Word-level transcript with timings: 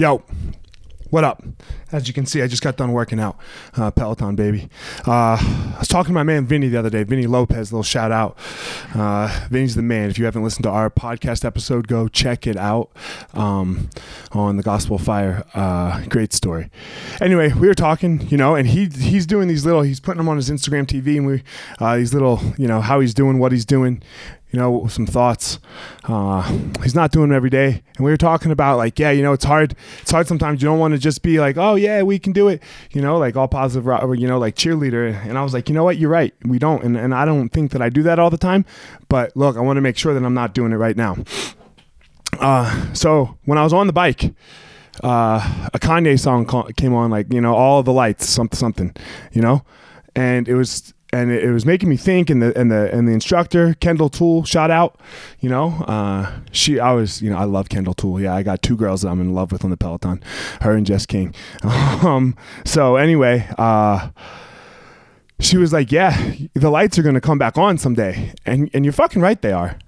Yo, 0.00 0.22
what 1.10 1.24
up? 1.24 1.42
As 1.90 2.06
you 2.06 2.14
can 2.14 2.24
see, 2.24 2.40
I 2.40 2.46
just 2.46 2.62
got 2.62 2.76
done 2.76 2.92
working 2.92 3.18
out. 3.18 3.36
Uh, 3.76 3.90
Peloton, 3.90 4.36
baby. 4.36 4.68
Uh, 5.04 5.36
I 5.42 5.76
was 5.76 5.88
talking 5.88 6.10
to 6.10 6.12
my 6.12 6.22
man 6.22 6.46
Vinny 6.46 6.68
the 6.68 6.78
other 6.78 6.88
day. 6.88 7.02
Vinny 7.02 7.26
Lopez, 7.26 7.72
little 7.72 7.82
shout 7.82 8.12
out. 8.12 8.38
Uh, 8.94 9.46
Vinny's 9.50 9.74
the 9.74 9.82
man. 9.82 10.08
If 10.08 10.16
you 10.16 10.24
haven't 10.24 10.44
listened 10.44 10.62
to 10.62 10.70
our 10.70 10.88
podcast 10.88 11.44
episode, 11.44 11.88
go 11.88 12.06
check 12.06 12.46
it 12.46 12.56
out 12.56 12.92
um, 13.34 13.90
on 14.30 14.56
the 14.56 14.62
Gospel 14.62 14.98
Fire. 14.98 15.44
Uh, 15.52 16.04
great 16.04 16.32
story. 16.32 16.70
Anyway, 17.20 17.52
we 17.52 17.66
were 17.66 17.74
talking, 17.74 18.20
you 18.28 18.36
know, 18.36 18.54
and 18.54 18.68
he 18.68 18.86
he's 18.86 19.26
doing 19.26 19.48
these 19.48 19.66
little. 19.66 19.82
He's 19.82 19.98
putting 19.98 20.18
them 20.18 20.28
on 20.28 20.36
his 20.36 20.48
Instagram 20.48 20.86
TV, 20.86 21.16
and 21.16 21.26
we 21.26 21.42
uh, 21.80 21.96
these 21.96 22.14
little, 22.14 22.40
you 22.56 22.68
know, 22.68 22.80
how 22.80 23.00
he's 23.00 23.14
doing, 23.14 23.40
what 23.40 23.50
he's 23.50 23.64
doing 23.64 24.00
you 24.50 24.58
know, 24.58 24.86
some 24.86 25.06
thoughts. 25.06 25.58
Uh, 26.04 26.42
he's 26.82 26.94
not 26.94 27.12
doing 27.12 27.28
them 27.28 27.36
every 27.36 27.50
day. 27.50 27.82
And 27.96 28.04
we 28.04 28.10
were 28.10 28.16
talking 28.16 28.50
about 28.50 28.78
like, 28.78 28.98
yeah, 28.98 29.10
you 29.10 29.22
know, 29.22 29.32
it's 29.32 29.44
hard. 29.44 29.74
It's 30.00 30.10
hard 30.10 30.26
sometimes. 30.26 30.62
You 30.62 30.68
don't 30.68 30.78
want 30.78 30.92
to 30.94 30.98
just 30.98 31.22
be 31.22 31.38
like, 31.38 31.56
oh 31.56 31.74
yeah, 31.74 32.02
we 32.02 32.18
can 32.18 32.32
do 32.32 32.48
it. 32.48 32.62
You 32.92 33.02
know, 33.02 33.18
like 33.18 33.36
all 33.36 33.48
positive, 33.48 33.86
you 34.18 34.26
know, 34.26 34.38
like 34.38 34.54
cheerleader. 34.54 35.14
And 35.26 35.36
I 35.36 35.42
was 35.42 35.52
like, 35.52 35.68
you 35.68 35.74
know 35.74 35.84
what, 35.84 35.98
you're 35.98 36.10
right. 36.10 36.34
We 36.44 36.58
don't. 36.58 36.82
And, 36.82 36.96
and 36.96 37.14
I 37.14 37.24
don't 37.24 37.50
think 37.50 37.72
that 37.72 37.82
I 37.82 37.90
do 37.90 38.02
that 38.04 38.18
all 38.18 38.30
the 38.30 38.38
time. 38.38 38.64
But 39.08 39.36
look, 39.36 39.56
I 39.56 39.60
want 39.60 39.76
to 39.76 39.82
make 39.82 39.98
sure 39.98 40.14
that 40.14 40.24
I'm 40.24 40.34
not 40.34 40.54
doing 40.54 40.72
it 40.72 40.76
right 40.76 40.96
now. 40.96 41.16
Uh, 42.38 42.94
so 42.94 43.36
when 43.44 43.58
I 43.58 43.64
was 43.64 43.72
on 43.72 43.86
the 43.86 43.92
bike, 43.92 44.34
uh, 45.02 45.68
a 45.72 45.78
Kanye 45.78 46.18
song 46.18 46.46
came 46.74 46.94
on, 46.94 47.10
like 47.10 47.32
you 47.32 47.40
know, 47.40 47.54
all 47.54 47.82
the 47.82 47.92
lights, 47.92 48.28
something, 48.28 48.56
something, 48.56 48.94
you 49.32 49.42
know, 49.42 49.64
and 50.14 50.48
it 50.48 50.54
was 50.54 50.92
and 51.12 51.30
it, 51.30 51.50
was 51.50 51.64
making 51.64 51.88
me 51.88 51.96
think 51.96 52.28
and 52.30 52.42
the 52.42 52.56
and 52.58 52.70
the 52.70 52.92
and 52.94 53.08
the 53.08 53.12
instructor 53.12 53.74
Kendall 53.74 54.08
Toole 54.08 54.44
shot 54.44 54.70
out 54.70 55.00
you 55.40 55.48
know 55.48 55.70
uh, 55.86 56.30
she 56.52 56.78
I 56.78 56.92
was 56.92 57.22
you 57.22 57.30
know 57.30 57.38
I 57.38 57.44
love 57.44 57.68
Kendall 57.68 57.94
Toole. 57.94 58.20
Yeah 58.20 58.34
I 58.34 58.42
got 58.42 58.62
two 58.62 58.76
girls 58.76 59.02
that 59.02 59.08
I'm 59.08 59.20
in 59.20 59.32
love 59.34 59.52
with 59.52 59.64
on 59.64 59.70
the 59.70 59.76
Peloton 59.76 60.22
her 60.60 60.72
and 60.72 60.86
Jess 60.86 61.06
King. 61.06 61.34
Um, 61.98 62.36
so 62.64 62.96
anyway 62.96 63.48
uh, 63.58 64.10
she 65.40 65.56
was 65.56 65.72
like 65.72 65.90
yeah 65.90 66.32
the 66.54 66.70
lights 66.70 66.98
are 66.98 67.02
gonna 67.02 67.20
come 67.20 67.38
back 67.38 67.58
on 67.58 67.78
someday 67.78 68.32
and 68.46 68.70
and 68.72 68.84
you're 68.84 68.92
fucking 68.92 69.20
right 69.20 69.40
they 69.42 69.52
are 69.52 69.78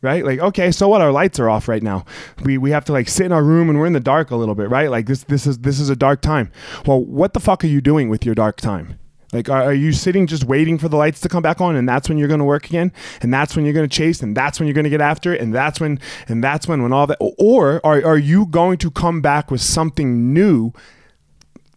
right? 0.00 0.24
Like 0.24 0.38
okay 0.38 0.70
so 0.70 0.88
what? 0.88 1.00
Our 1.00 1.12
lights 1.12 1.40
are 1.40 1.50
off 1.50 1.68
right 1.68 1.82
now. 1.82 2.04
We 2.44 2.56
we 2.56 2.70
have 2.70 2.84
to 2.86 2.92
like 2.92 3.08
sit 3.08 3.26
in 3.26 3.32
our 3.32 3.42
room 3.42 3.68
and 3.68 3.78
we're 3.78 3.86
in 3.86 3.92
the 3.92 4.00
dark 4.00 4.30
a 4.30 4.36
little 4.36 4.54
bit 4.54 4.70
right? 4.70 4.90
Like 4.90 5.06
this 5.06 5.24
this 5.24 5.46
is 5.46 5.58
this 5.58 5.80
is 5.80 5.90
a 5.90 5.96
dark 5.96 6.22
time. 6.22 6.50
Well 6.86 7.04
what 7.04 7.34
the 7.34 7.40
fuck 7.40 7.64
are 7.64 7.68
you 7.68 7.80
doing 7.80 8.08
with 8.08 8.24
your 8.24 8.34
dark 8.34 8.58
time 8.58 8.98
like, 9.32 9.48
are, 9.50 9.74
you 9.74 9.92
sitting 9.92 10.26
just 10.26 10.44
waiting 10.44 10.78
for 10.78 10.88
the 10.88 10.96
lights 10.96 11.20
to 11.20 11.28
come 11.28 11.42
back 11.42 11.60
on, 11.60 11.76
and 11.76 11.88
that's 11.88 12.08
when 12.08 12.16
you're 12.16 12.28
going 12.28 12.38
to 12.38 12.44
work 12.44 12.66
again, 12.66 12.92
and 13.20 13.32
that's 13.32 13.54
when 13.54 13.64
you're 13.64 13.74
going 13.74 13.88
to 13.88 13.94
chase, 13.94 14.22
and 14.22 14.36
that's 14.36 14.58
when 14.58 14.66
you're 14.66 14.74
going 14.74 14.84
to 14.84 14.90
get 14.90 15.00
after 15.00 15.34
it, 15.34 15.40
and 15.40 15.54
that's 15.54 15.80
when, 15.80 16.00
and 16.28 16.42
that's 16.42 16.66
when, 16.66 16.82
when 16.82 16.92
all 16.92 17.06
that, 17.06 17.18
or 17.20 17.84
are 17.84 18.04
are 18.04 18.18
you 18.18 18.46
going 18.46 18.78
to 18.78 18.90
come 18.90 19.20
back 19.20 19.50
with 19.50 19.60
something 19.60 20.32
new 20.32 20.72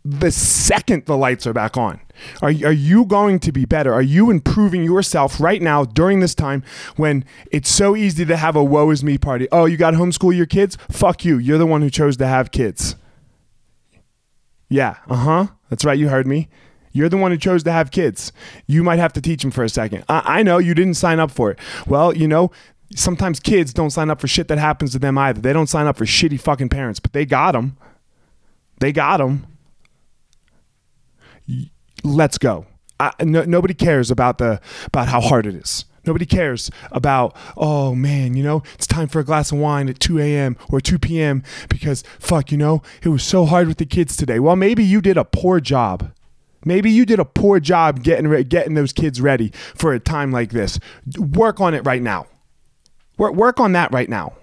the 0.03 0.31
second 0.31 1.05
the 1.05 1.17
lights 1.17 1.45
are 1.45 1.53
back 1.53 1.77
on? 1.77 1.99
Are, 2.41 2.49
are 2.49 2.71
you 2.71 3.05
going 3.05 3.39
to 3.39 3.51
be 3.51 3.65
better? 3.65 3.93
Are 3.93 4.01
you 4.01 4.29
improving 4.29 4.83
yourself 4.83 5.39
right 5.39 5.61
now 5.61 5.85
during 5.85 6.19
this 6.19 6.35
time 6.35 6.63
when 6.95 7.25
it's 7.51 7.69
so 7.69 7.95
easy 7.95 8.25
to 8.25 8.37
have 8.37 8.55
a 8.55 8.63
woe 8.63 8.89
is 8.89 9.03
me 9.03 9.17
party? 9.17 9.47
Oh, 9.51 9.65
you 9.65 9.77
got 9.77 9.93
homeschool 9.93 10.35
your 10.35 10.45
kids? 10.45 10.77
Fuck 10.89 11.25
you. 11.25 11.37
You're 11.37 11.57
the 11.57 11.65
one 11.67 11.81
who 11.81 11.89
chose 11.89 12.17
to 12.17 12.27
have 12.27 12.51
kids. 12.51 12.95
Yeah, 14.69 14.97
uh 15.09 15.15
huh. 15.15 15.47
That's 15.69 15.85
right. 15.85 15.97
You 15.97 16.09
heard 16.09 16.27
me. 16.27 16.47
You're 16.93 17.09
the 17.09 17.17
one 17.17 17.31
who 17.31 17.37
chose 17.37 17.63
to 17.63 17.71
have 17.71 17.91
kids. 17.91 18.31
You 18.67 18.83
might 18.83 18.99
have 18.99 19.13
to 19.13 19.21
teach 19.21 19.41
them 19.41 19.51
for 19.51 19.63
a 19.63 19.69
second. 19.69 20.03
I, 20.09 20.39
I 20.39 20.43
know 20.43 20.57
you 20.57 20.73
didn't 20.73 20.95
sign 20.95 21.19
up 21.19 21.31
for 21.31 21.51
it. 21.51 21.59
Well, 21.87 22.15
you 22.15 22.27
know, 22.27 22.51
sometimes 22.95 23.39
kids 23.39 23.73
don't 23.73 23.91
sign 23.91 24.09
up 24.09 24.19
for 24.19 24.27
shit 24.27 24.47
that 24.49 24.57
happens 24.57 24.91
to 24.93 24.99
them 24.99 25.17
either. 25.17 25.41
They 25.41 25.53
don't 25.53 25.67
sign 25.67 25.87
up 25.87 25.97
for 25.97 26.05
shitty 26.05 26.39
fucking 26.39 26.69
parents, 26.69 26.99
but 26.99 27.13
they 27.13 27.25
got 27.25 27.53
them. 27.53 27.77
They 28.79 28.91
got 28.91 29.17
them. 29.17 29.47
Let's 32.03 32.37
go. 32.37 32.65
I, 32.99 33.11
no, 33.23 33.43
nobody 33.43 33.73
cares 33.73 34.11
about 34.11 34.37
the 34.37 34.61
about 34.85 35.07
how 35.07 35.21
hard 35.21 35.45
it 35.45 35.55
is. 35.55 35.85
Nobody 36.05 36.25
cares 36.25 36.71
about, 36.91 37.35
oh 37.55 37.93
man, 37.93 38.35
you 38.35 38.43
know, 38.43 38.63
it's 38.73 38.87
time 38.87 39.07
for 39.07 39.19
a 39.19 39.23
glass 39.23 39.51
of 39.51 39.59
wine 39.59 39.87
at 39.87 39.99
2 39.99 40.19
a.m. 40.19 40.57
or 40.71 40.81
2 40.81 40.97
p.m. 40.97 41.43
because, 41.69 42.03
fuck, 42.17 42.51
you 42.51 42.57
know, 42.57 42.81
it 43.03 43.09
was 43.09 43.23
so 43.23 43.45
hard 43.45 43.67
with 43.67 43.77
the 43.77 43.85
kids 43.85 44.17
today. 44.17 44.39
Well, 44.39 44.55
maybe 44.55 44.83
you 44.83 44.99
did 44.99 45.15
a 45.15 45.25
poor 45.25 45.59
job 45.59 46.11
Maybe 46.65 46.91
you 46.91 47.05
did 47.05 47.19
a 47.19 47.25
poor 47.25 47.59
job 47.59 48.03
getting 48.03 48.27
re- 48.27 48.43
getting 48.43 48.75
those 48.75 48.93
kids 48.93 49.19
ready 49.21 49.51
for 49.75 49.93
a 49.93 49.99
time 49.99 50.31
like 50.31 50.51
this. 50.51 50.79
Work 51.17 51.59
on 51.59 51.73
it 51.73 51.85
right 51.85 52.01
now. 52.01 52.27
Work 53.17 53.35
work 53.35 53.59
on 53.59 53.71
that 53.73 53.91
right 53.91 54.09
now. 54.09 54.33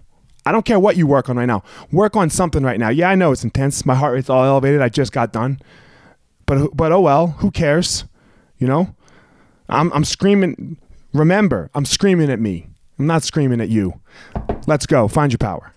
I 0.45 0.53
don't 0.53 0.65
care 0.65 0.81
what 0.81 0.97
you 0.97 1.07
work 1.07 1.29
on 1.29 1.37
right 1.37 1.47
now. 1.47 1.63
Work 1.93 2.17
on 2.17 2.31
something 2.31 2.63
right 2.63 2.79
now. 2.81 2.89
Yeah, 2.89 3.11
I 3.11 3.15
know 3.15 3.33
it's 3.33 3.45
intense. 3.45 3.85
My 3.85 3.95
heart 3.95 4.15
rate's 4.15 4.31
all 4.31 4.45
elevated. 4.45 4.81
I 4.81 4.89
just 4.89 5.13
got 5.13 5.33
done. 5.33 5.61
But 6.47 6.77
but 6.77 6.93
oh 6.93 7.01
well, 7.01 7.29
who 7.39 7.51
cares? 7.51 8.05
You 8.57 8.67
know? 8.67 8.95
I'm 9.69 9.93
I'm 9.93 10.05
screaming 10.05 10.79
remember, 11.13 11.71
I'm 11.75 11.85
screaming 11.85 12.31
at 12.31 12.41
me. 12.41 12.69
I'm 12.99 13.07
not 13.07 13.23
screaming 13.23 13.61
at 13.61 13.69
you. 13.69 14.01
Let's 14.67 14.87
go. 14.87 15.07
Find 15.09 15.33
your 15.33 15.39
power. 15.39 15.73